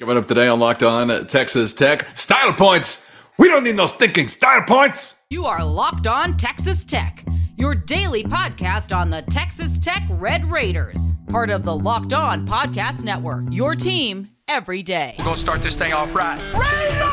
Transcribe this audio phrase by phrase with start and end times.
[0.00, 3.08] Coming up today on Locked On Texas Tech, style points.
[3.38, 5.16] We don't need no thinking style points.
[5.30, 7.24] You are Locked On Texas Tech,
[7.56, 13.04] your daily podcast on the Texas Tech Red Raiders, part of the Locked On Podcast
[13.04, 13.44] Network.
[13.50, 15.14] Your team every day.
[15.18, 16.40] We're going to start this thing off right.
[16.54, 17.12] Raider!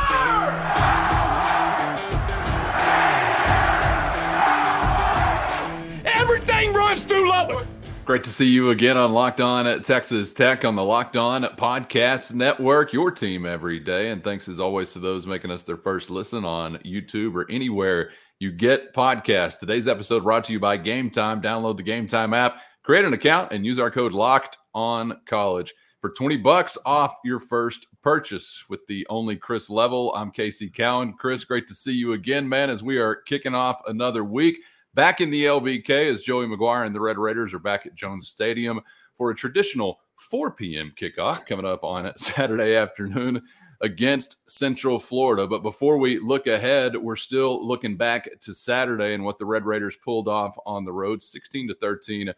[6.05, 7.67] Everything runs through Lubbock.
[8.09, 11.43] Great to see you again on Locked On at Texas Tech on the Locked On
[11.43, 14.09] Podcast Network, your team every day.
[14.09, 18.09] And thanks as always to those making us their first listen on YouTube or anywhere
[18.39, 19.59] you get podcasts.
[19.59, 21.39] Today's episode brought to you by Gametime.
[21.39, 25.71] Download the Gametime app, create an account, and use our code Locked On College
[26.01, 30.15] for 20 bucks off your first purchase with the only Chris level.
[30.15, 31.13] I'm Casey Cowan.
[31.13, 34.63] Chris, great to see you again, man, as we are kicking off another week.
[34.95, 38.27] Back in the LBK as Joey McGuire and the Red Raiders are back at Jones
[38.27, 38.81] Stadium
[39.13, 40.91] for a traditional 4 p.m.
[40.95, 43.41] kickoff coming up on Saturday afternoon
[43.81, 45.47] against Central Florida.
[45.47, 49.65] But before we look ahead, we're still looking back to Saturday and what the Red
[49.65, 52.33] Raiders pulled off on the road 16 to 13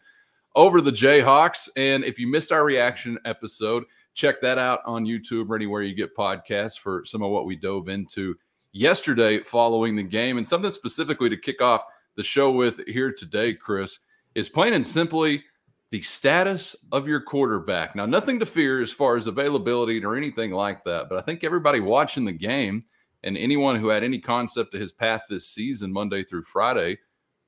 [0.54, 1.68] over the Jayhawks.
[1.76, 5.94] And if you missed our reaction episode, check that out on YouTube or anywhere you
[5.94, 8.36] get podcasts for some of what we dove into
[8.72, 11.84] yesterday following the game and something specifically to kick off
[12.16, 13.98] the show with here today, Chris,
[14.34, 15.42] is plain and simply
[15.90, 17.94] the status of your quarterback.
[17.94, 21.44] Now, nothing to fear as far as availability or anything like that, but I think
[21.44, 22.82] everybody watching the game
[23.24, 26.98] and anyone who had any concept of his path this season, Monday through Friday,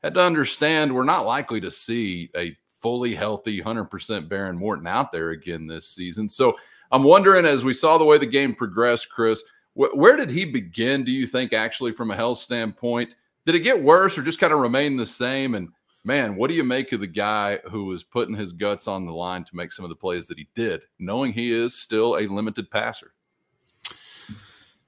[0.03, 3.89] had to understand we're not likely to see a fully healthy 100%
[4.28, 6.28] Behren Morton out there again this season.
[6.28, 6.55] So
[6.91, 10.45] I'm wondering, as we saw the way the game progressed, Chris, wh- where did he
[10.45, 13.17] begin, do you think, actually, from a health standpoint?
[13.47, 15.55] Did it get worse or just kind of remain the same?
[15.55, 15.69] And
[16.05, 19.12] man, what do you make of the guy who was putting his guts on the
[19.12, 22.27] line to make some of the plays that he did, knowing he is still a
[22.27, 23.12] limited passer?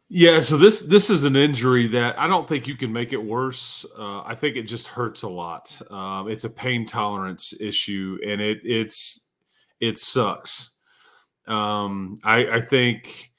[0.08, 3.16] Yeah, so this this is an injury that I don't think you can make it
[3.16, 3.84] worse.
[3.98, 5.76] Uh, I think it just hurts a lot.
[5.90, 9.30] Um, it's a pain tolerance issue, and it it's
[9.80, 10.76] it sucks.
[11.48, 13.32] Um, I, I think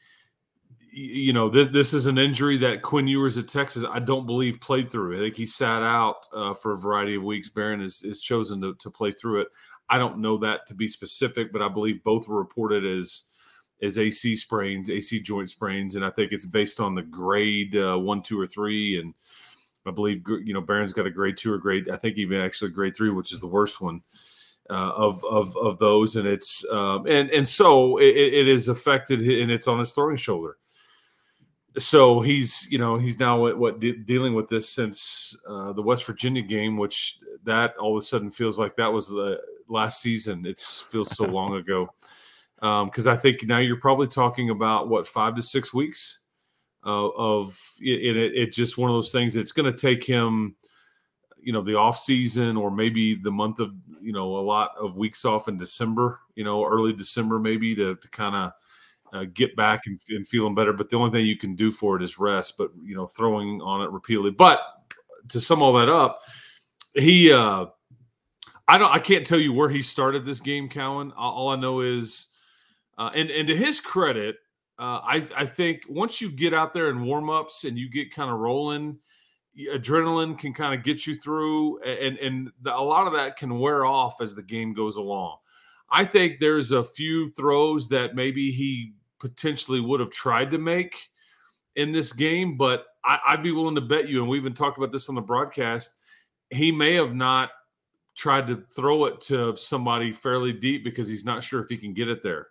[0.97, 4.59] you know, this this is an injury that Quinn Ewers at Texas, I don't believe
[4.59, 5.17] played through.
[5.17, 7.49] I think he sat out uh, for a variety of weeks.
[7.49, 9.47] Behren is, is chosen to, to play through it.
[9.89, 13.25] I don't know that to be specific, but I believe both were reported as
[13.81, 17.97] as AC sprains, AC joint sprains, and I think it's based on the grade uh,
[17.97, 18.99] one, two, or three.
[18.99, 19.13] And
[19.85, 22.71] I believe you know Behren's got a grade two or grade, I think even actually
[22.71, 24.01] grade three, which is the worst one.
[24.69, 29.21] Uh, of of of those, and it's um, and and so it, it is affected,
[29.21, 30.57] and it's on his throwing shoulder
[31.77, 35.81] so he's you know he's now what, what de- dealing with this since uh, the
[35.81, 40.01] West Virginia game, which that all of a sudden feels like that was the last
[40.01, 40.45] season.
[40.45, 41.89] It feels so long ago
[42.59, 46.19] because um, I think now you're probably talking about what five to six weeks
[46.85, 48.53] uh, of it, it, it.
[48.53, 49.35] Just one of those things.
[49.35, 50.55] It's going to take him,
[51.39, 54.97] you know, the off season or maybe the month of you know a lot of
[54.97, 58.51] weeks off in December, you know, early December maybe to, to kind of
[59.13, 60.73] uh, get back and, and, feeling better.
[60.73, 62.57] But the only thing you can do for it is rest.
[62.57, 64.31] But you know, throwing on it repeatedly.
[64.31, 64.59] But
[65.29, 66.21] to sum all that up,
[66.93, 67.67] he uh,
[68.67, 71.11] I don't I can't tell you where he started this game, Cowan.
[71.13, 72.27] All I know is,
[72.97, 74.37] uh, and and to his credit,
[74.77, 78.13] uh, I I think once you get out there in warm ups and you get
[78.13, 78.99] kind of rolling.
[79.73, 83.85] Adrenaline can kind of get you through, and and a lot of that can wear
[83.85, 85.37] off as the game goes along.
[85.89, 91.09] I think there's a few throws that maybe he potentially would have tried to make
[91.75, 94.77] in this game, but I, would be willing to bet you, and we even talked
[94.77, 95.95] about this on the broadcast,
[96.49, 97.51] he may have not
[98.15, 101.93] tried to throw it to somebody fairly deep because he's not sure if he can
[101.93, 102.47] get it there,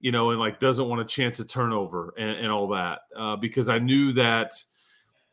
[0.00, 3.00] you know, and like doesn't want a chance of turnover and, and all that.
[3.16, 4.52] Uh, because I knew that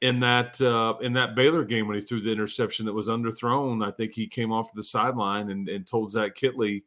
[0.02, 3.86] in that uh, in that Baylor game when he threw the interception that was underthrown,
[3.86, 6.84] I think he came off the sideline and, and told Zach Kittley,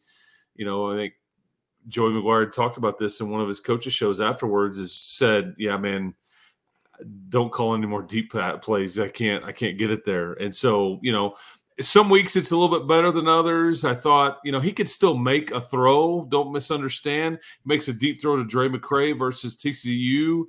[0.59, 1.15] you know, I think
[1.87, 4.77] Joey McGuire talked about this in one of his coaches shows afterwards.
[4.79, 6.15] Is said, "Yeah, man,
[7.31, 8.99] don't call any more deep plays.
[8.99, 11.37] I can't, I can't get it there." And so, you know,
[11.81, 13.85] some weeks it's a little bit better than others.
[13.85, 16.27] I thought, you know, he could still make a throw.
[16.29, 17.39] Don't misunderstand.
[17.63, 20.43] He makes a deep throw to Drae McCray versus TCU.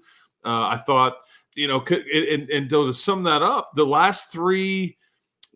[0.44, 1.18] Uh, I thought,
[1.56, 4.98] you know, and, and to sum that up, the last three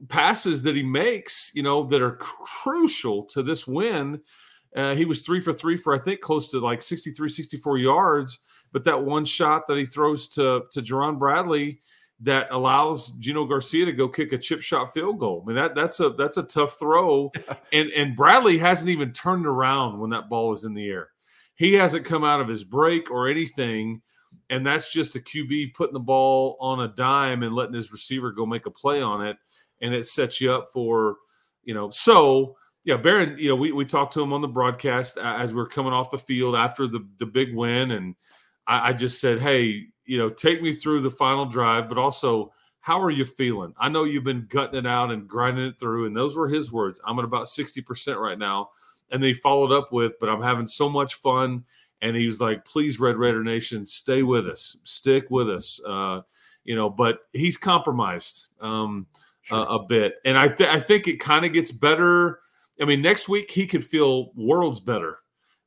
[0.10, 4.22] passes that he makes, you know, that are crucial to this win
[4.75, 8.40] uh, he was three for three for I think close to like 63, 64 yards.
[8.72, 11.80] But that one shot that he throws to to Jerand Bradley
[12.22, 15.44] that allows Gino Garcia to go kick a chip shot field goal.
[15.44, 17.31] I mean that that's a that's a tough throw,
[17.74, 21.10] and and Bradley hasn't even turned around when that ball is in the air.
[21.56, 24.02] he hasn't come out of his break or anything.
[24.50, 28.31] And that's just a QB putting the ball on a dime and letting his receiver
[28.31, 29.38] go make a play on it.
[29.81, 31.18] And it sets you up for,
[31.64, 32.56] you know, so
[32.86, 35.68] yeah, Behren, you know, we, we talked to him on the broadcast as we are
[35.68, 37.92] coming off the field after the, the big win.
[37.92, 38.16] And
[38.68, 42.52] I, I just said, hey, you know, take me through the final drive, but also
[42.82, 43.74] how are you feeling?
[43.78, 46.70] I know you've been gutting it out and grinding it through, and those were his
[46.70, 47.00] words.
[47.06, 48.72] I'm at about 60% right now.
[49.10, 51.64] And then he followed up with, but I'm having so much fun.
[52.02, 55.80] And he was like, please, Red Raider Nation, stay with us, stick with us.
[55.88, 56.22] Uh,
[56.66, 59.08] you know, but he's compromised um,
[59.44, 59.60] sure.
[59.60, 60.16] a, a, bit.
[60.26, 62.40] And I, th- I think it kind of gets better.
[62.81, 65.20] I mean, next week he could feel worlds better.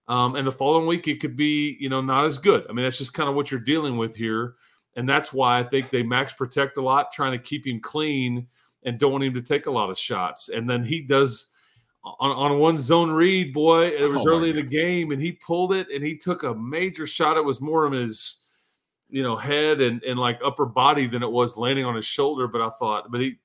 [0.08, 2.66] Um, and the following week it could be, you know, not as good.
[2.68, 4.54] I mean, that's just kind of what you're dealing with here.
[4.94, 8.46] And that's why I think they max protect a lot, trying to keep him clean
[8.84, 10.48] and don't want him to take a lot of shots.
[10.48, 11.48] And then he does
[12.20, 15.32] on, on one zone read, boy, it was oh early in the game, and he
[15.32, 17.36] pulled it and he took a major shot.
[17.36, 18.38] It was more of his,
[19.08, 22.46] you know, head and, and like upper body than it was landing on his shoulder.
[22.46, 23.36] But I thought, but he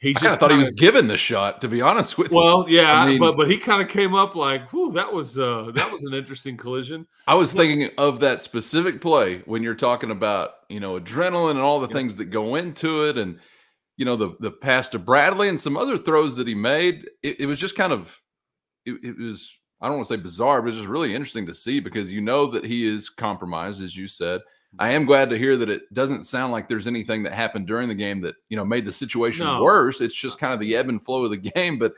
[0.00, 2.38] he just I thought he was given the shot, to be honest with you.
[2.38, 5.38] Well, yeah, I mean, but but he kind of came up like, whew, that was
[5.38, 7.06] uh that was an interesting collision.
[7.26, 11.60] I was thinking of that specific play when you're talking about, you know, adrenaline and
[11.60, 13.38] all the things that go into it and
[13.96, 17.08] you know, the the pass to Bradley and some other throws that he made.
[17.22, 18.20] It, it was just kind of
[18.84, 21.54] it, it was I don't want to say bizarre, but it's just really interesting to
[21.54, 24.40] see because you know that he is compromised, as you said.
[24.78, 27.88] I am glad to hear that it doesn't sound like there's anything that happened during
[27.88, 29.62] the game that you know made the situation no.
[29.62, 30.00] worse.
[30.00, 31.78] It's just kind of the ebb and flow of the game.
[31.78, 31.94] But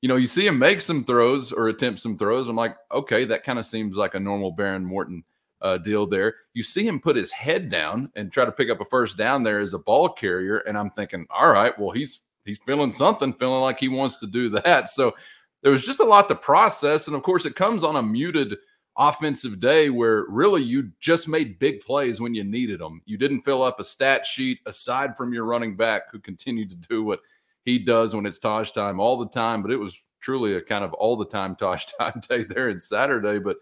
[0.00, 2.48] you know, you see him make some throws or attempt some throws.
[2.48, 5.24] I'm like, okay, that kind of seems like a normal Behren Morton
[5.60, 6.34] uh, deal there.
[6.54, 9.42] You see him put his head down and try to pick up a first down
[9.42, 13.32] there as a ball carrier, and I'm thinking, all right, well, he's he's feeling something,
[13.34, 14.88] feeling like he wants to do that.
[14.90, 15.14] So
[15.62, 18.56] there was just a lot to process, and of course, it comes on a muted
[18.98, 23.00] offensive day where really you just made big plays when you needed them.
[23.06, 26.76] You didn't fill up a stat sheet aside from your running back who continued to
[26.76, 27.20] do what
[27.64, 30.84] he does when it's Taj time all the time, but it was truly a kind
[30.84, 33.38] of all the time Taj time day there in Saturday.
[33.38, 33.58] But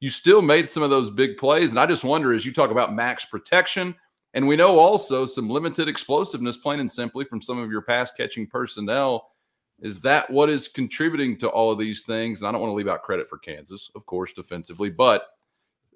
[0.00, 1.70] you still made some of those big plays.
[1.70, 3.94] And I just wonder as you talk about max protection,
[4.34, 8.10] and we know also some limited explosiveness, plain and simply, from some of your pass
[8.10, 9.30] catching personnel
[9.80, 12.40] is that what is contributing to all of these things?
[12.40, 15.26] And I don't want to leave out credit for Kansas, of course, defensively, but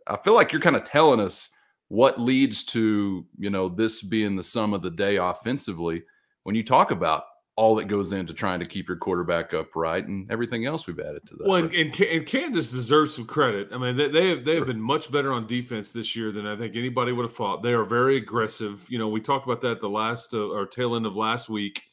[0.07, 1.49] I feel like you're kind of telling us
[1.89, 6.03] what leads to, you know, this being the sum of the day offensively
[6.45, 7.25] when you talk about
[7.55, 11.27] all that goes into trying to keep your quarterback upright and everything else we've added
[11.27, 11.47] to that.
[11.47, 13.69] Well, and, and, and Kansas deserves some credit.
[13.73, 16.47] I mean, they, they have they have been much better on defense this year than
[16.47, 17.63] I think anybody would have thought.
[17.63, 18.87] They are very aggressive.
[18.89, 21.85] You know, we talked about that the last uh, or tail end of last week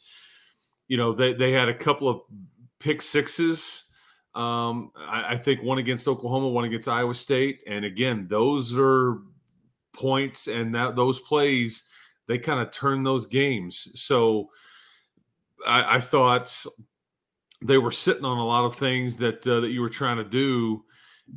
[0.89, 2.21] you know, they, they had a couple of
[2.80, 3.86] pick sixes.
[4.36, 7.62] Um, I, I think one against Oklahoma, one against Iowa State.
[7.68, 9.19] And again, those are
[9.94, 11.83] points and that those plays,
[12.27, 13.88] they kind of turn those games.
[13.95, 14.50] So
[15.65, 16.65] I, I, thought
[17.62, 20.24] they were sitting on a lot of things that uh, that you were trying to
[20.24, 20.85] do.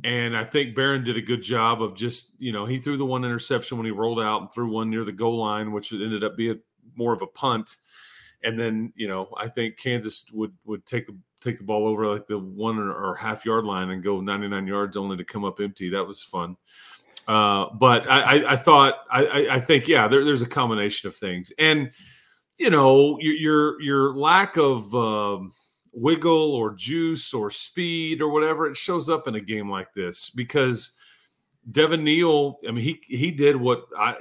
[0.03, 3.05] And I think Behren did a good job of just, you know, he threw the
[3.05, 6.23] one interception when he rolled out and threw one near the goal line, which ended
[6.23, 6.59] up being
[6.95, 7.75] more of a punt
[8.43, 12.07] and then you know I think Kansas would would take the take the ball over
[12.07, 15.43] like the one or, or half yard line and go 99 yards only to come
[15.43, 15.89] up empty.
[15.89, 16.55] That was fun.
[17.27, 21.15] Uh, but I, I, I thought I, I think yeah, there, there's a combination of
[21.15, 21.91] things, and
[22.57, 25.53] you know your your, your lack of um,
[25.93, 30.29] wiggle or juice or speed or whatever it shows up in a game like this
[30.29, 30.93] because
[31.71, 32.59] Devin Neal.
[32.67, 34.15] I mean he he did what I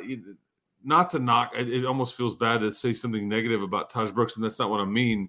[0.84, 4.36] not to knock it, it, almost feels bad to say something negative about Taj Brooks,
[4.36, 5.28] and that's not what I mean.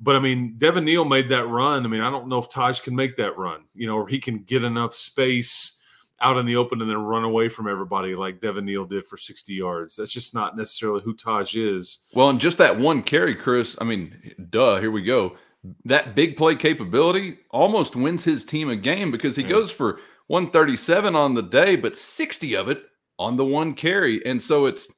[0.00, 1.84] But I mean, Devin Neal made that run.
[1.84, 4.18] I mean, I don't know if Taj can make that run, you know, or he
[4.18, 5.80] can get enough space
[6.20, 9.16] out in the open and then run away from everybody like Devin Neal did for
[9.16, 9.96] 60 yards.
[9.96, 12.00] That's just not necessarily who Taj is.
[12.14, 15.36] Well, and just that one carry, Chris, I mean, duh, here we go.
[15.84, 19.50] That big play capability almost wins his team a game because he yeah.
[19.50, 22.84] goes for 137 on the day, but 60 of it
[23.18, 24.24] on the one carry.
[24.26, 24.88] And so it's,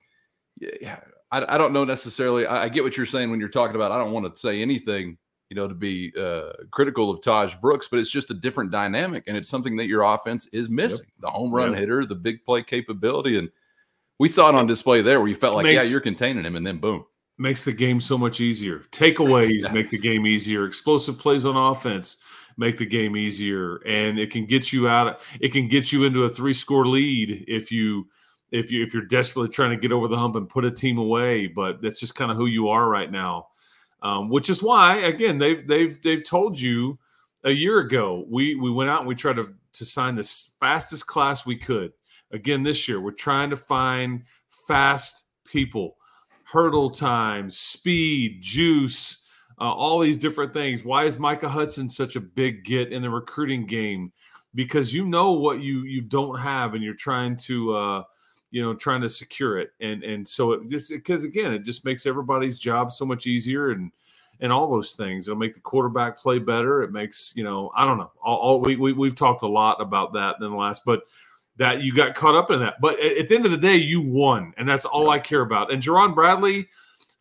[0.61, 2.47] yeah, I, I don't know necessarily.
[2.47, 4.63] I, I, get what you're saying when you're talking about, I don't want to say
[4.63, 5.19] anything,
[5.51, 9.25] you know, to be uh, critical of Taj Brooks, but it's just a different dynamic.
[9.27, 11.21] And it's something that your offense is missing yep.
[11.21, 11.81] the home run yep.
[11.81, 13.39] hitter, the big play capability.
[13.39, 13.51] And
[14.19, 16.57] we saw it on display there where you felt like, makes, yeah, you're containing him.
[16.57, 17.05] And then boom.
[17.37, 18.85] Makes the game so much easier.
[18.93, 20.67] Takeaways make the game easier.
[20.67, 22.19] Explosive plays on offense
[22.57, 23.77] make the game easier.
[23.87, 27.45] And it can get you out it can get you into a three score lead
[27.49, 28.09] if you
[28.51, 30.99] if you if you're desperately trying to get over the hump and put a team
[30.99, 31.47] away.
[31.47, 33.49] But that's just kind of who you are right now.
[34.03, 36.99] Um, which is why again they've they've they've told you
[37.45, 40.25] a year ago, we we went out and we tried to to sign the
[40.59, 41.93] fastest class we could.
[42.33, 44.25] Again, this year we're trying to find
[44.67, 45.97] fast people,
[46.45, 49.24] hurdle times, speed, juice,
[49.61, 50.85] uh, all these different things.
[50.85, 54.13] Why is Micah Hudson such a big get in the recruiting game?
[54.55, 58.03] Because you know what you you don't have, and you're trying to uh,
[58.51, 61.85] you know trying to secure it, and and so it just because again it just
[61.85, 63.91] makes everybody's job so much easier and
[64.41, 65.27] and all those things.
[65.27, 66.83] It'll make the quarterback play better.
[66.83, 68.13] It makes you know I don't know.
[68.23, 71.03] All, all we, we we've talked a lot about that in the last, but
[71.57, 72.81] that you got caught up in that.
[72.81, 75.11] But at, the end of the day, you won, and that's all yeah.
[75.11, 75.73] I care about.
[75.73, 76.69] And Jerand Bradley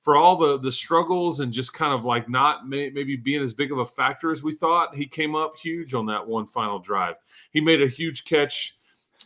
[0.04, 3.54] for all the the struggles and just kind of like not may, maybe being as
[3.54, 6.78] big of a factor as we thought, he came up huge on that one final
[6.78, 7.16] drive.
[7.52, 8.78] He made a huge catch.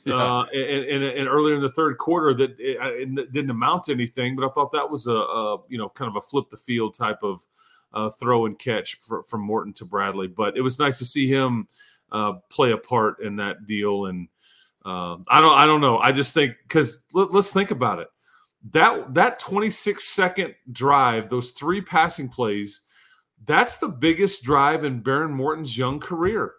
[0.05, 0.13] Yeah.
[0.13, 3.91] Uh, and, and, and, earlier in the third quarter, that it, it, didn't amount to
[3.91, 6.55] anything, but I thought that was a, a you know kind of a flip the
[6.55, 7.45] field type of
[7.93, 10.27] uh, throw and catch for, from Morton to Bradley.
[10.27, 11.67] But it was nice to see him
[12.11, 14.05] uh, play a part in that deal.
[14.05, 14.29] And
[14.85, 15.97] uh, I don't I don't know.
[15.97, 18.07] I just think because let, let's think about it
[18.71, 22.81] that that 26 second drive, those three passing plays,
[23.45, 26.53] that's the biggest drive in Behren Morton's young career.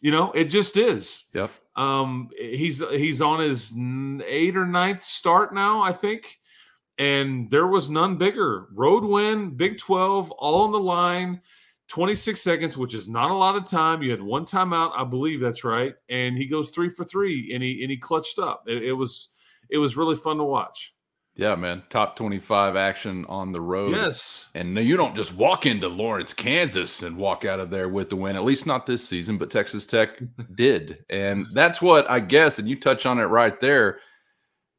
[0.00, 1.24] You know, it just is.
[1.32, 1.50] Yep.
[1.76, 3.72] Um, he's he's on his
[4.26, 6.38] eighth or ninth start now, I think,
[6.98, 8.68] and there was none bigger.
[8.72, 11.40] Road win, Big 12, all on the line.
[11.88, 14.02] 26 seconds, which is not a lot of time.
[14.02, 17.62] You had one timeout, I believe that's right, and he goes three for three, and
[17.62, 18.64] he and he clutched up.
[18.66, 19.34] It, it was
[19.70, 20.94] it was really fun to watch.
[21.36, 21.82] Yeah, man.
[21.90, 23.96] Top 25 action on the road.
[23.96, 24.50] Yes.
[24.54, 28.16] And you don't just walk into Lawrence, Kansas and walk out of there with the
[28.16, 30.22] win, at least not this season, but Texas Tech
[30.54, 31.04] did.
[31.10, 33.98] And that's what I guess, and you touch on it right there.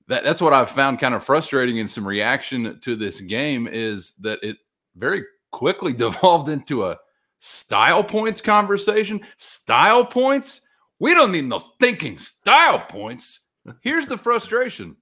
[0.07, 4.13] That, that's what I've found kind of frustrating in some reaction to this game is
[4.19, 4.57] that it
[4.95, 6.97] very quickly devolved into a
[7.39, 9.19] style points conversation.
[9.35, 10.61] Style points?
[10.99, 13.41] We don't need no thinking style points.
[13.81, 14.97] Here's the frustration.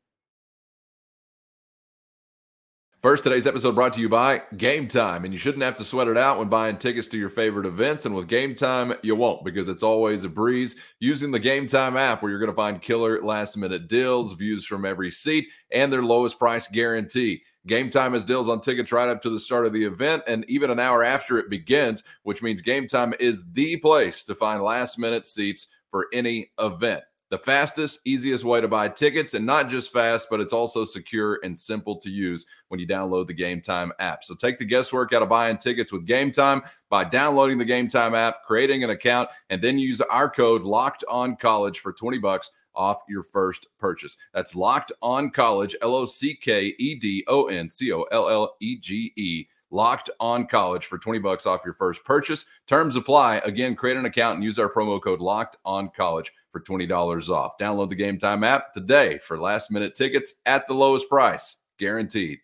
[3.01, 5.25] First, today's episode brought to you by Gametime.
[5.25, 8.05] And you shouldn't have to sweat it out when buying tickets to your favorite events.
[8.05, 10.79] And with Gametime, you won't because it's always a breeze.
[11.01, 14.85] Using the Gametime app, where you're going to find killer last minute deals, views from
[14.85, 17.43] every seat, and their lowest price guarantee.
[17.67, 20.69] Gametime has deals on tickets right up to the start of the event and even
[20.69, 25.25] an hour after it begins, which means Gametime is the place to find last minute
[25.25, 27.03] seats for any event
[27.33, 31.39] the fastest, easiest way to buy tickets, and not just fast, but it's also secure
[31.43, 34.23] and simple to use when you download the Gametime app.
[34.23, 36.61] So take the guesswork out of buying tickets with Gametime
[36.91, 41.35] by downloading the Gametime app, creating an account, and then use our code Locked On
[41.35, 44.15] College for twenty bucks off your first purchase.
[44.31, 48.29] That's Locked On College, L O C K E D O N C O L
[48.29, 52.45] L E G E locked on college for 20 bucks off your first purchase.
[52.67, 53.37] Terms apply.
[53.37, 57.57] Again, create an account and use our promo code locked on college for $20 off.
[57.57, 62.39] Download the Gametime app today for last minute tickets at the lowest price, guaranteed.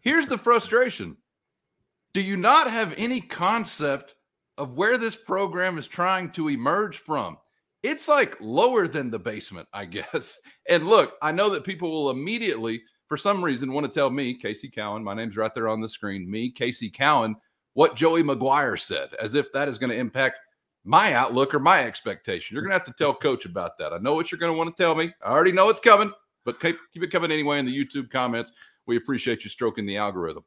[0.00, 1.16] Here's the frustration
[2.14, 4.14] Do you not have any concept
[4.56, 7.36] of where this program is trying to emerge from?
[7.82, 10.38] It's like lower than the basement, I guess.
[10.68, 14.32] And look, I know that people will immediately for some reason want to tell me,
[14.32, 17.36] Casey Cowan, my name's right there on the screen, me, Casey Cowan,
[17.74, 20.38] what Joey McGuire said, as if that is going to impact
[20.82, 22.54] my outlook or my expectation.
[22.54, 23.92] You're going to have to tell coach about that.
[23.92, 25.12] I know what you're going to want to tell me.
[25.22, 26.10] I already know it's coming,
[26.46, 28.50] but keep, keep it coming anyway in the YouTube comments.
[28.86, 30.44] We appreciate you stroking the algorithm.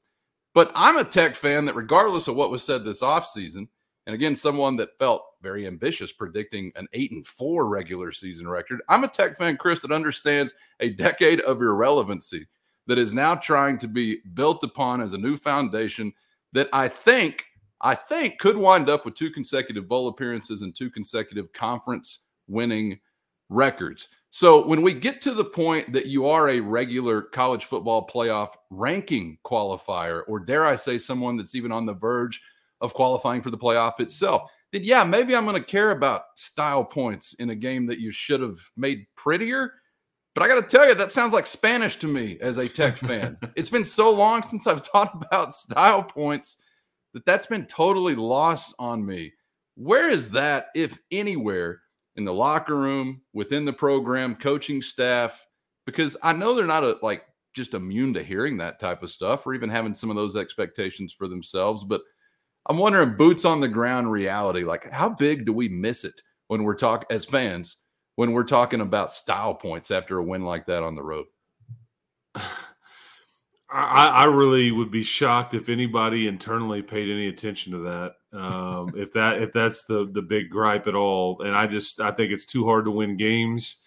[0.56, 3.68] But I'm a tech fan that, regardless of what was said this offseason,
[4.08, 8.82] and again, someone that felt very ambitious predicting an eight and four regular season record.
[8.90, 12.48] I'm a tech fan, Chris, that understands a decade of irrelevancy
[12.88, 16.14] that is now trying to be built upon as a new foundation
[16.54, 17.46] that I think
[17.82, 23.00] I think could wind up with two consecutive bowl appearances and two consecutive conference winning
[23.50, 24.08] records.
[24.32, 28.50] So when we get to the point that you are a regular college football playoff
[28.70, 32.42] ranking qualifier, or dare I say, someone that's even on the verge
[32.82, 36.84] of qualifying for the playoff itself, then yeah, maybe I'm going to care about style
[36.84, 39.74] points in a game that you should have made prettier.
[40.36, 42.98] But I got to tell you, that sounds like Spanish to me as a tech
[42.98, 43.38] fan.
[43.56, 46.62] it's been so long since I've thought about style points
[47.14, 49.32] that that's been totally lost on me.
[49.76, 51.82] Where is that, if anywhere,
[52.18, 55.46] in the locker room, within the program, coaching staff?
[55.86, 57.24] Because I know they're not a, like
[57.54, 61.14] just immune to hearing that type of stuff or even having some of those expectations
[61.14, 61.86] for themselves.
[61.86, 62.02] But
[62.68, 66.64] I'm wondering, boots on the ground reality, like how big do we miss it when
[66.64, 67.78] we're talking as fans?
[68.16, 71.26] When we're talking about style points after a win like that on the road?
[73.68, 78.14] I, I, really would be shocked if anybody internally paid any attention to that.
[78.38, 82.12] Um, if that if that's the the big gripe at all, and I just I
[82.12, 83.82] think it's too hard to win games.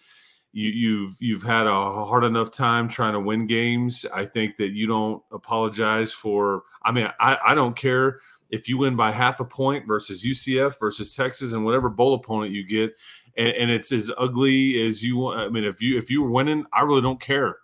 [0.51, 4.05] You, you've you've had a hard enough time trying to win games.
[4.13, 6.63] I think that you don't apologize for.
[6.83, 8.19] I mean, I, I don't care
[8.49, 12.51] if you win by half a point versus UCF versus Texas and whatever bowl opponent
[12.51, 12.95] you get,
[13.39, 15.39] and, and it's as ugly as you want.
[15.39, 17.57] I mean, if you if you were winning, I really don't care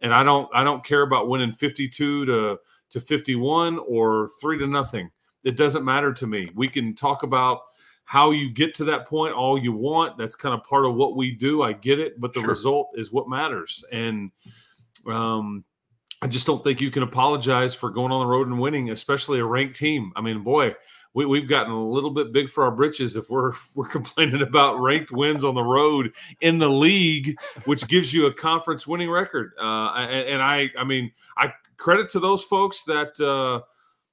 [0.00, 2.58] and I don't I don't care about winning 52 to
[2.90, 5.10] to 51 or 3 to nothing.
[5.44, 6.50] It doesn't matter to me.
[6.54, 7.60] We can talk about
[8.04, 10.18] how you get to that point all you want.
[10.18, 11.62] That's kind of part of what we do.
[11.62, 12.48] I get it, but the sure.
[12.48, 13.84] result is what matters.
[13.92, 14.30] And
[15.06, 15.64] um
[16.22, 19.38] I just don't think you can apologize for going on the road and winning, especially
[19.38, 20.12] a ranked team.
[20.16, 20.74] I mean, boy,
[21.14, 24.80] we, have gotten a little bit big for our britches if we're we're complaining about
[24.80, 29.52] ranked wins on the road in the league, which gives you a conference winning record.
[29.60, 33.18] Uh, and, I, I mean, I credit to those folks that.
[33.20, 33.64] Uh,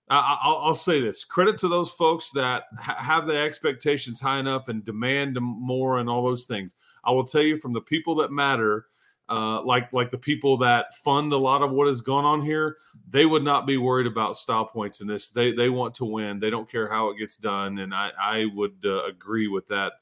[0.10, 4.70] I'll, I'll, say this: credit to those folks that ha- have the expectations high enough
[4.70, 6.76] and demand more and all those things.
[7.04, 8.86] I will tell you from the people that matter
[9.30, 12.78] uh, like like the people that fund a lot of what has gone on here,
[13.10, 15.30] they would not be worried about style points in this.
[15.30, 16.40] They they want to win.
[16.40, 19.94] They don't care how it gets done, and I I would uh, agree with that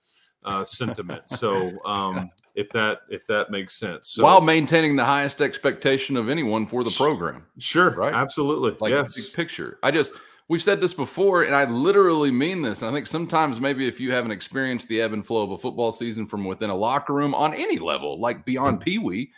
[0.43, 1.29] uh, sentiment.
[1.29, 6.29] so um, if that if that makes sense, so, while maintaining the highest expectation of
[6.29, 9.15] anyone for the program, sure, right, absolutely, like yes.
[9.15, 9.79] big picture.
[9.81, 10.13] I just
[10.47, 12.81] we've said this before, and I literally mean this.
[12.81, 15.57] And I think sometimes maybe if you haven't experienced the ebb and flow of a
[15.57, 19.31] football season from within a locker room on any level, like beyond Pee Wee,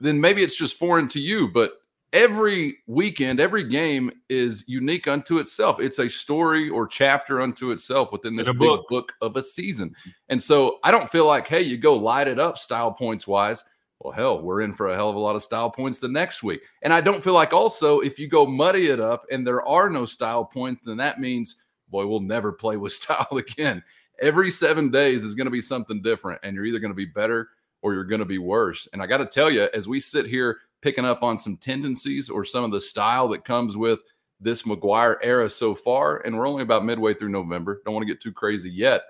[0.00, 1.48] then maybe it's just foreign to you.
[1.48, 1.72] But
[2.12, 5.80] every weekend, every game is unique unto itself.
[5.80, 8.88] It's a story or chapter unto itself within this big book.
[8.88, 9.94] book of a season.
[10.28, 13.62] And so I don't feel like, hey, you go light it up style points wise
[14.00, 16.42] well, hell, we're in for a hell of a lot of style points the next
[16.42, 16.62] week.
[16.82, 19.90] And I don't feel like also if you go muddy it up and there are
[19.90, 23.82] no style points, then that means, boy, we'll never play with style again.
[24.20, 27.04] Every seven days is going to be something different, and you're either going to be
[27.04, 27.48] better
[27.82, 28.88] or you're going to be worse.
[28.92, 32.28] And I got to tell you, as we sit here picking up on some tendencies
[32.28, 34.00] or some of the style that comes with
[34.40, 38.12] this McGuire era so far, and we're only about midway through November, don't want to
[38.12, 39.02] get too crazy yet.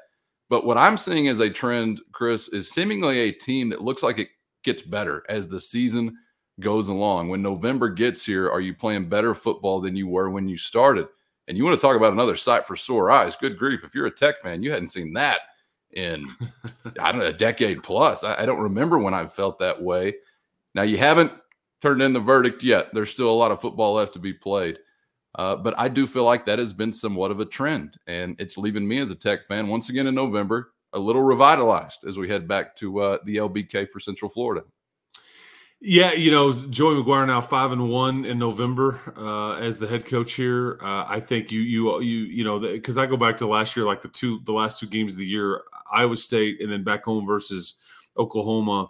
[0.51, 4.19] But what I'm seeing as a trend, Chris, is seemingly a team that looks like
[4.19, 4.29] it
[4.63, 6.17] gets better as the season
[6.61, 7.29] goes along.
[7.29, 11.07] When November gets here, are you playing better football than you were when you started?
[11.47, 13.37] And you want to talk about another sight for sore eyes.
[13.37, 13.85] Good grief.
[13.85, 15.41] If you're a tech fan, you hadn't seen that
[15.93, 16.23] in,
[17.01, 18.25] I don't know, a decade plus.
[18.25, 20.17] I, I don't remember when I felt that way.
[20.75, 21.33] Now, you haven't
[21.81, 22.89] turned in the verdict yet.
[22.93, 24.79] There's still a lot of football left to be played.
[25.37, 27.97] Uh, but I do feel like that has been somewhat of a trend.
[28.07, 32.05] And it's leaving me as a tech fan once again in November a little revitalized
[32.07, 34.65] as we head back to uh, the LBK for Central Florida.
[35.81, 40.05] Yeah, you know, Joey McGuire now five and one in November uh, as the head
[40.05, 40.77] coach here.
[40.83, 43.87] Uh, I think you you you you know because I go back to last year,
[43.87, 47.05] like the two the last two games of the year, Iowa State and then back
[47.05, 47.75] home versus
[48.17, 48.89] Oklahoma.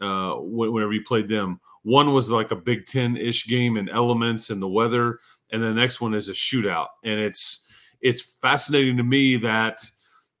[0.00, 4.50] Uh, whenever you played them, one was like a Big Ten ish game in elements
[4.50, 5.18] and the weather,
[5.50, 6.88] and the next one is a shootout.
[7.02, 7.66] And it's
[8.00, 9.80] it's fascinating to me that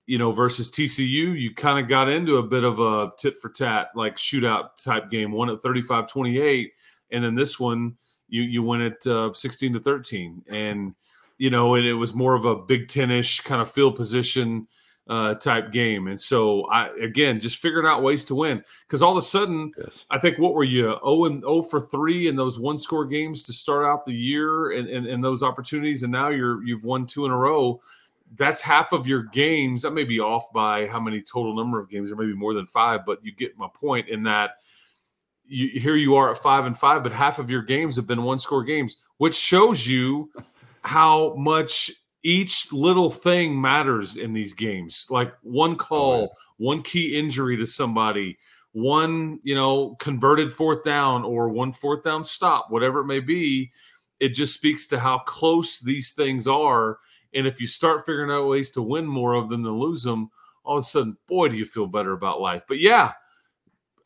[0.08, 3.50] you know, versus TCU, you kind of got into a bit of a tit for
[3.50, 6.72] tat, like shootout type game, one at 35 28.
[7.12, 7.94] And then this one,
[8.26, 10.44] you, you went at uh, 16 to 13.
[10.48, 10.94] And,
[11.36, 14.66] you know, and it was more of a Big Ten ish kind of field position
[15.10, 16.08] uh, type game.
[16.08, 18.62] And so, I again, just figuring out ways to win.
[18.86, 20.06] Because all of a sudden, yes.
[20.08, 23.44] I think what were you, 0 and 0 for 3 in those one score games
[23.44, 26.02] to start out the year and, and, and those opportunities.
[26.02, 27.82] And now you're, you've won two in a row
[28.36, 29.82] that's half of your games.
[29.82, 32.66] That may be off by how many total number of games, or maybe more than
[32.66, 34.52] five, but you get my point in that
[35.48, 38.22] you, here you are at five and five, but half of your games have been
[38.22, 40.30] one score games, which shows you
[40.82, 41.90] how much
[42.22, 45.06] each little thing matters in these games.
[45.08, 48.38] Like one oh, call, oh, one key injury to somebody,
[48.72, 53.70] one, you know, converted fourth down or one fourth down stop, whatever it may be.
[54.20, 56.98] It just speaks to how close these things are
[57.34, 60.30] and if you start figuring out ways to win more of them than lose them,
[60.64, 62.64] all of a sudden, boy, do you feel better about life.
[62.68, 63.12] But yeah,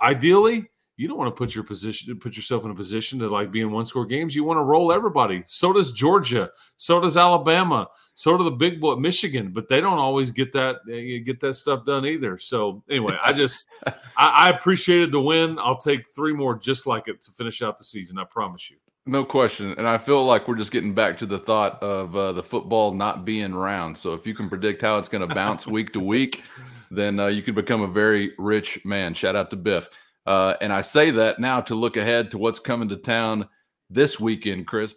[0.00, 3.50] ideally, you don't want to put your position put yourself in a position to like
[3.50, 4.34] be in one score games.
[4.34, 5.42] You want to roll everybody.
[5.46, 6.50] So does Georgia.
[6.76, 7.88] So does Alabama.
[8.14, 9.52] So do the big boy Michigan.
[9.52, 12.38] But they don't always get that eh, get that stuff done either.
[12.38, 15.58] So anyway, I just I, I appreciated the win.
[15.58, 18.18] I'll take three more just like it to finish out the season.
[18.18, 18.76] I promise you.
[19.04, 19.74] No question.
[19.78, 22.94] And I feel like we're just getting back to the thought of uh, the football
[22.94, 23.98] not being round.
[23.98, 26.42] So if you can predict how it's going to bounce week to week,
[26.90, 29.12] then uh, you could become a very rich man.
[29.14, 29.88] Shout out to Biff.
[30.24, 33.48] Uh, and I say that now to look ahead to what's coming to town
[33.90, 34.94] this weekend, Chris.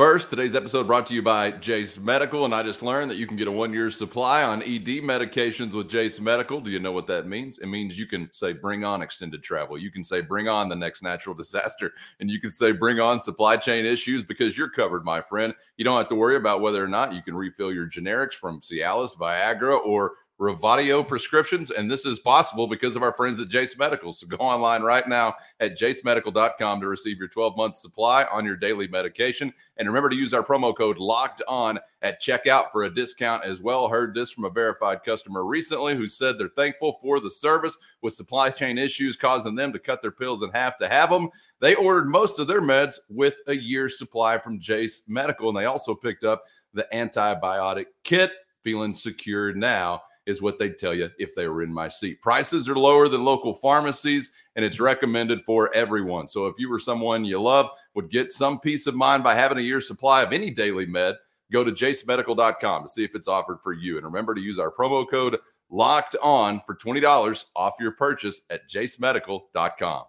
[0.00, 3.26] First, today's episode brought to you by Jase Medical, and I just learned that you
[3.26, 6.58] can get a one-year supply on ED medications with Jase Medical.
[6.58, 7.58] Do you know what that means?
[7.58, 9.76] It means you can say bring on extended travel.
[9.76, 13.20] You can say bring on the next natural disaster, and you can say bring on
[13.20, 15.52] supply chain issues because you're covered, my friend.
[15.76, 18.62] You don't have to worry about whether or not you can refill your generics from
[18.62, 21.70] Cialis, Viagra, or Revatio prescriptions.
[21.70, 24.14] And this is possible because of our friends at Jase Medical.
[24.14, 28.56] So go online right now at jasemedical.com to receive your 12 month supply on your
[28.56, 29.52] daily medication.
[29.76, 33.62] And remember to use our promo code locked on at checkout for a discount as
[33.62, 33.86] well.
[33.86, 38.14] Heard this from a verified customer recently who said they're thankful for the service with
[38.14, 41.28] supply chain issues causing them to cut their pills in half to have them.
[41.60, 45.50] They ordered most of their meds with a year's supply from Jase Medical.
[45.50, 50.94] And they also picked up the antibiotic kit, feeling secure now is what they'd tell
[50.94, 52.20] you if they were in my seat.
[52.20, 56.26] Prices are lower than local pharmacies, and it's recommended for everyone.
[56.26, 59.58] So if you were someone you love, would get some peace of mind by having
[59.58, 61.16] a year's supply of any daily med,
[61.52, 63.96] go to jasemedical.com to see if it's offered for you.
[63.96, 65.38] And remember to use our promo code
[65.70, 70.04] locked on for $20 off your purchase at jasemedical.com.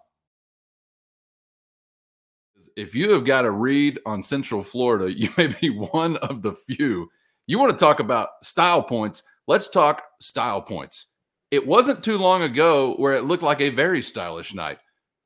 [2.76, 6.52] If you have got a read on Central Florida, you may be one of the
[6.52, 7.08] few.
[7.46, 11.06] You want to talk about style points Let's talk style points.
[11.50, 14.78] It wasn't too long ago where it looked like a very stylish night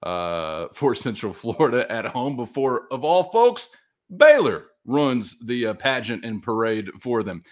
[0.03, 3.69] uh, for Central Florida at home before, of all folks,
[4.17, 7.43] Baylor runs the uh, pageant and parade for them.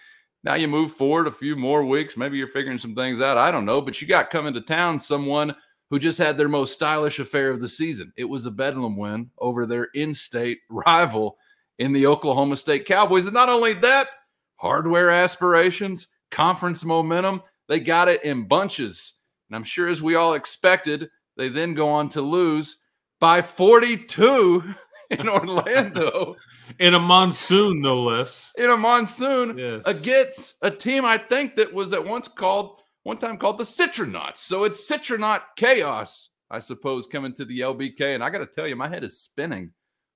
[0.45, 2.17] Now you move forward a few more weeks.
[2.17, 3.39] Maybe you're figuring some things out.
[3.39, 3.81] I don't know.
[3.81, 5.55] But you got coming to town someone
[5.91, 8.13] who just had their most stylish affair of the season.
[8.17, 11.39] It was a Bedlam win over their in state rival
[11.79, 13.25] in the Oklahoma State Cowboys.
[13.25, 14.09] And not only that,
[14.57, 17.43] hardware aspirations, conference momentum.
[17.69, 19.21] They got it in bunches.
[19.49, 22.83] And I'm sure, as we all expected, they then go on to lose
[23.21, 24.75] by 42
[25.11, 26.35] in Orlando.
[26.81, 28.53] in a monsoon, no less.
[28.59, 29.83] In a monsoon yes.
[29.87, 34.39] against a team I think that was at once called, one time called the Citronauts.
[34.39, 38.15] So it's Citronaut chaos, I suppose, coming to the LBK.
[38.15, 39.71] And I got to tell you, my head is spinning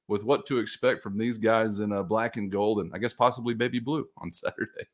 [0.09, 3.13] with what to expect from these guys in uh, black and gold and I guess
[3.13, 4.89] possibly baby blue on Saturday.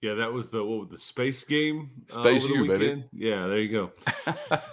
[0.00, 1.90] Yeah, that was the what, the space game.
[2.14, 3.04] Uh, space uh, U, baby.
[3.12, 3.92] Yeah, there you go.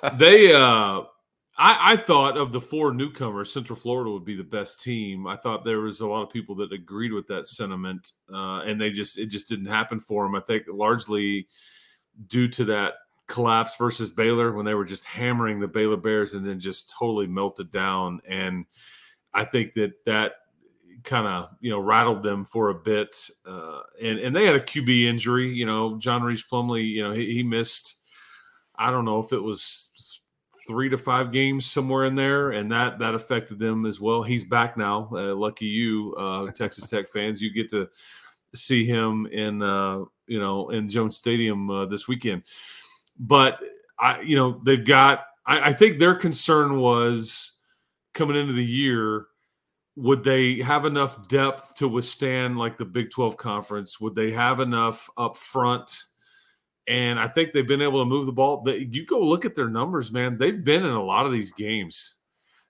[0.17, 1.01] they, uh,
[1.57, 5.25] I, I thought of the four newcomers, Central Florida would be the best team.
[5.25, 8.79] I thought there was a lot of people that agreed with that sentiment, uh, and
[8.79, 10.35] they just it just didn't happen for them.
[10.35, 11.47] I think largely
[12.27, 12.93] due to that
[13.27, 17.27] collapse versus Baylor when they were just hammering the Baylor Bears and then just totally
[17.27, 18.21] melted down.
[18.27, 18.65] And
[19.33, 20.33] I think that that
[21.05, 24.59] kind of you know rattled them for a bit, uh, and and they had a
[24.59, 25.53] QB injury.
[25.53, 26.89] You know, John Rhys Plumlee.
[26.89, 28.01] You know, he, he missed.
[28.75, 29.89] I don't know if it was
[30.67, 34.23] three to five games somewhere in there, and that that affected them as well.
[34.23, 35.09] He's back now.
[35.11, 37.87] Uh, lucky you, uh, Texas Tech fans, you get to
[38.53, 42.43] see him in uh, you know in Jones Stadium uh, this weekend.
[43.17, 43.63] But
[43.99, 45.25] I, you know, they've got.
[45.45, 47.51] I, I think their concern was
[48.13, 49.27] coming into the year
[49.95, 53.99] would they have enough depth to withstand like the Big 12 conference?
[54.01, 56.03] Would they have enough up front?
[56.87, 58.63] And I think they've been able to move the ball.
[58.67, 60.37] You go look at their numbers, man.
[60.37, 62.15] They've been in a lot of these games.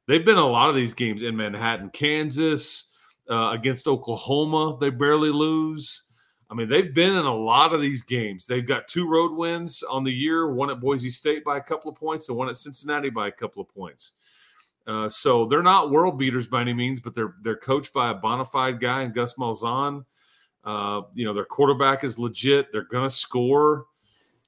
[0.07, 2.91] They've been a lot of these games in Manhattan, Kansas,
[3.29, 4.77] uh, against Oklahoma.
[4.79, 6.03] They barely lose.
[6.49, 8.45] I mean, they've been in a lot of these games.
[8.45, 11.89] They've got two road wins on the year one at Boise State by a couple
[11.89, 14.11] of points and one at Cincinnati by a couple of points.
[14.87, 18.13] Uh, so they're not world beaters by any means, but they're they're coached by a
[18.13, 20.05] bona fide guy in Gus Malzahn.
[20.63, 22.71] Uh, you know, their quarterback is legit.
[22.71, 23.85] They're to score.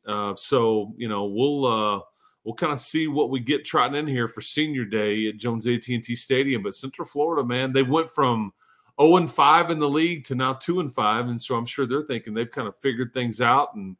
[0.05, 2.01] Uh, so you know, we'll uh,
[2.43, 5.67] we'll kind of see what we get trotting in here for Senior Day at Jones
[5.67, 6.63] AT&T Stadium.
[6.63, 8.53] But Central Florida, man, they went from
[9.01, 11.85] 0 and 5 in the league to now 2 and 5, and so I'm sure
[11.85, 13.97] they're thinking they've kind of figured things out and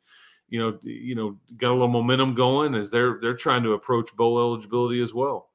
[0.50, 4.16] you know, you know, got a little momentum going as they're they're trying to approach
[4.16, 5.50] bowl eligibility as well.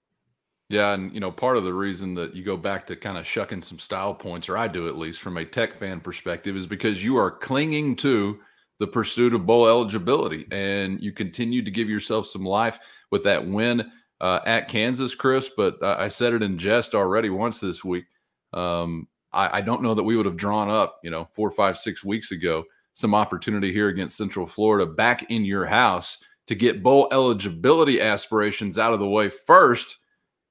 [0.72, 3.26] Yeah, and you know, part of the reason that you go back to kind of
[3.26, 6.66] shucking some style points, or I do at least from a tech fan perspective, is
[6.66, 8.40] because you are clinging to
[8.78, 12.78] the pursuit of bowl eligibility, and you continue to give yourself some life
[13.10, 15.50] with that win uh, at Kansas, Chris.
[15.54, 18.06] But uh, I said it in jest already once this week.
[18.54, 21.76] Um, I, I don't know that we would have drawn up, you know, four, five,
[21.76, 26.82] six weeks ago, some opportunity here against Central Florida back in your house to get
[26.82, 29.98] bowl eligibility aspirations out of the way first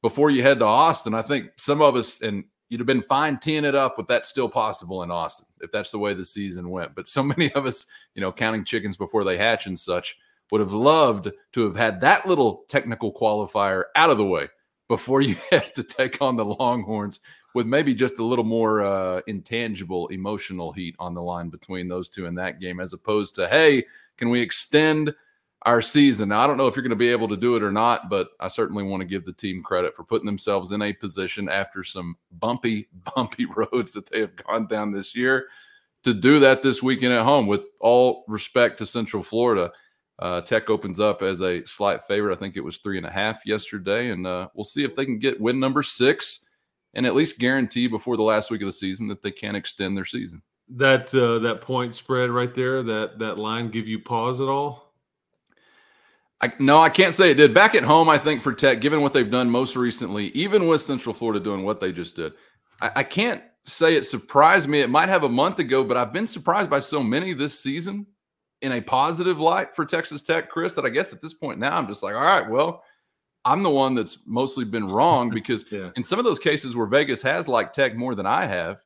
[0.02, 1.14] before you head to Austin.
[1.14, 4.30] I think some of us, and you'd have been fine teeing it up but that's
[4.30, 6.96] still possible in Austin if that's the way the season went.
[6.96, 7.86] But so many of us,
[8.16, 10.18] you know, counting chickens before they hatch and such,
[10.52, 14.48] would have loved to have had that little technical qualifier out of the way
[14.88, 17.22] before you had to take on the Longhorns
[17.54, 22.10] with maybe just a little more uh, intangible emotional heat on the line between those
[22.10, 23.86] two in that game, as opposed to, hey,
[24.18, 25.14] can we extend
[25.64, 26.30] our season?
[26.30, 28.10] Now, I don't know if you're going to be able to do it or not,
[28.10, 31.50] but I certainly want to give the team credit for putting themselves in a position
[31.50, 35.48] after some bumpy, bumpy roads that they have gone down this year
[36.04, 39.72] to do that this weekend at home with all respect to Central Florida.
[40.20, 42.34] Uh, Tech opens up as a slight favorite.
[42.34, 45.06] I think it was three and a half yesterday, and uh, we'll see if they
[45.06, 46.46] can get win number six
[46.94, 49.98] and at least guarantee before the last week of the season that they can extend
[49.98, 50.42] their season.
[50.70, 54.91] That uh, that point spread right there, that that line give you pause at all?
[56.42, 57.54] I, no, I can't say it did.
[57.54, 60.82] Back at home, I think for Tech, given what they've done most recently, even with
[60.82, 62.34] Central Florida doing what they just did,
[62.82, 64.82] I, I can't say it surprised me.
[64.82, 68.08] It might have a month ago, but I've been surprised by so many this season
[68.62, 71.78] in a positive light for Texas Tech, Chris, that I guess at this point now
[71.78, 72.84] I'm just like, all right, well,
[73.46, 75.92] I'm the one that's mostly been wrong because yeah.
[75.96, 78.84] in some of those cases where Vegas has liked Tech more than I have,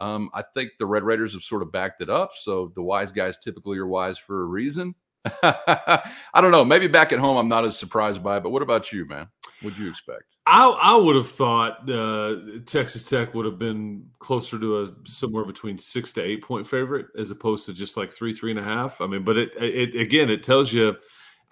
[0.00, 2.32] um, I think the Red Raiders have sort of backed it up.
[2.34, 4.94] So the wise guys typically are wise for a reason.
[5.42, 6.64] I don't know.
[6.64, 8.42] Maybe back at home, I'm not as surprised by it.
[8.42, 9.28] But what about you, man?
[9.62, 10.24] What'd you expect?
[10.46, 12.36] I, I would have thought uh,
[12.66, 17.06] Texas Tech would have been closer to a somewhere between six to eight point favorite
[17.18, 19.00] as opposed to just like three, three and a half.
[19.00, 20.96] I mean, but it, it again, it tells you.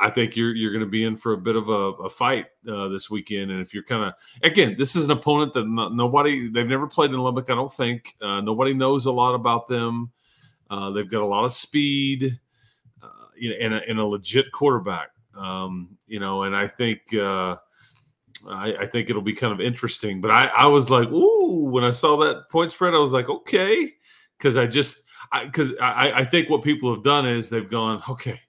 [0.00, 2.46] I think you're you're going to be in for a bit of a, a fight
[2.68, 5.88] uh, this weekend, and if you're kind of again, this is an opponent that no,
[5.88, 7.48] nobody they've never played in Lubbock.
[7.48, 10.10] I don't think uh, nobody knows a lot about them.
[10.68, 12.40] Uh, they've got a lot of speed,
[13.40, 15.10] know, and a, a legit quarterback.
[15.36, 17.56] Um, you know, and I think uh,
[18.48, 20.20] I, I, think it'll be kind of interesting.
[20.20, 23.28] But I, I was like, ooh, when I saw that point spread, I was like,
[23.28, 23.92] okay,
[24.38, 25.04] because I just
[25.42, 28.40] because I, I, I think what people have done is they've gone, okay,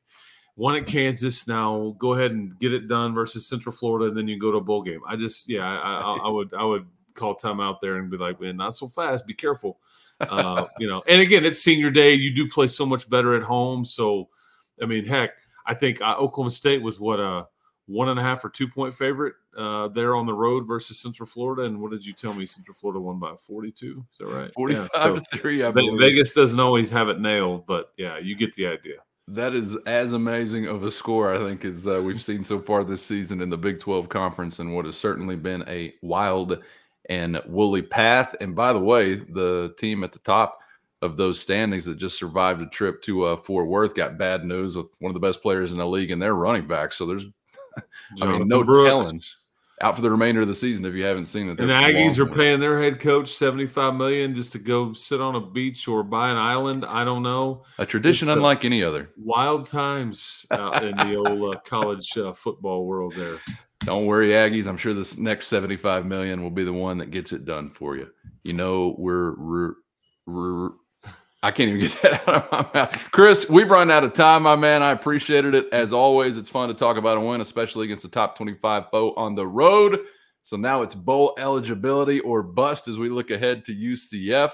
[0.56, 4.28] one at Kansas now, go ahead and get it done versus Central Florida, and then
[4.28, 5.02] you go to a bowl game.
[5.08, 8.40] I just yeah, I, I would I would call time out there and be like,
[8.40, 9.80] man, not so fast, be careful.
[10.22, 12.14] Uh, you know, and again, it's senior day.
[12.14, 13.84] You do play so much better at home.
[13.84, 14.30] So,
[14.82, 15.32] I mean, heck,
[15.66, 17.46] I think uh, Oklahoma State was what a uh,
[17.88, 21.28] one and a half or two point favorite uh, there on the road versus Central
[21.28, 21.64] Florida.
[21.64, 22.46] And what did you tell me?
[22.46, 24.06] Central Florida won by 42.
[24.12, 24.54] Is that right?
[24.54, 25.64] 45 yeah, so to 3.
[25.64, 26.00] I believe.
[26.00, 28.96] Vegas doesn't always have it nailed, but yeah, you get the idea.
[29.28, 32.84] That is as amazing of a score, I think, as uh, we've seen so far
[32.84, 36.64] this season in the Big 12 Conference and what has certainly been a wild
[37.10, 38.36] and woolly path.
[38.40, 40.60] And by the way, the team at the top
[41.02, 44.76] of those standings that just survived a trip to uh, Fort Worth got bad news
[44.76, 46.92] with one of the best players in the league and their running back.
[46.92, 47.26] So there's
[48.22, 49.10] I mean, no Brooks.
[49.10, 49.22] telling.
[49.82, 51.60] Out for the remainder of the season if you haven't seen it.
[51.60, 55.36] And Aggies are paying their head coach seventy five million just to go sit on
[55.36, 56.86] a beach or buy an island.
[56.86, 57.66] I don't know.
[57.78, 59.10] A tradition it's unlike any other.
[59.18, 63.16] Wild times out in the old uh, college uh, football world.
[63.18, 63.36] There.
[63.84, 64.66] Don't worry, Aggies.
[64.66, 67.98] I'm sure this next 75 million will be the one that gets it done for
[67.98, 68.10] you.
[68.44, 69.74] You know, we're, we're,
[70.26, 70.70] we're
[71.46, 73.12] I can't even get that out of my mouth.
[73.12, 74.82] Chris, we've run out of time, my man.
[74.82, 75.68] I appreciated it.
[75.72, 79.14] As always, it's fun to talk about a win, especially against the top 25 foe
[79.14, 80.00] on the road.
[80.42, 84.54] So now it's bowl eligibility or bust as we look ahead to UCF.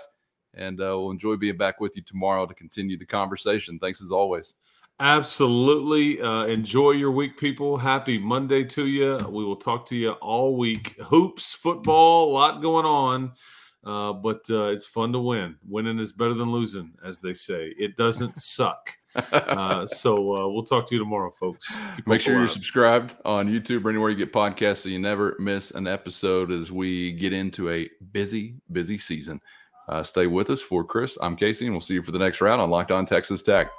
[0.54, 3.80] And uh, we'll enjoy being back with you tomorrow to continue the conversation.
[3.80, 4.56] Thanks as always.
[5.00, 6.22] Absolutely.
[6.22, 7.78] Uh, enjoy your week, people.
[7.78, 9.18] Happy Monday to you.
[9.30, 11.00] We will talk to you all week.
[11.06, 13.32] Hoops, football, a lot going on.
[13.84, 15.56] Uh, but uh, it's fun to win.
[15.68, 17.74] Winning is better than losing, as they say.
[17.78, 18.92] It doesn't suck.
[19.16, 21.68] Uh, so uh, we'll talk to you tomorrow, folks.
[21.96, 25.36] Keep Make sure you're subscribed on YouTube or anywhere you get podcasts so you never
[25.40, 29.42] miss an episode as we get into a busy, busy season.
[29.90, 31.18] Uh, stay with us for Chris.
[31.22, 33.70] I'm Casey, and we'll see you for the next round on Locked On Texas Tech.